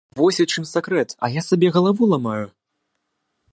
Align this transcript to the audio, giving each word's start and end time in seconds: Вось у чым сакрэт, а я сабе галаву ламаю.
Вось 0.19 0.39
у 0.43 0.45
чым 0.53 0.63
сакрэт, 0.69 1.13
а 1.27 1.29
я 1.35 1.41
сабе 1.49 1.71
галаву 1.77 2.11
ламаю. 2.13 2.47